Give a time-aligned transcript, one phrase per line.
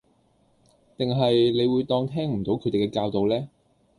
[0.97, 3.49] 定係你會當聽唔到佢哋嘅教導呢